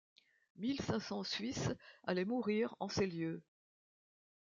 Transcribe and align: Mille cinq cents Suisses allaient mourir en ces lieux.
Mille 0.55 0.81
cinq 0.81 0.99
cents 0.99 1.21
Suisses 1.23 1.69
allaient 2.05 2.25
mourir 2.25 2.75
en 2.79 2.89
ces 2.89 3.05
lieux. 3.05 3.43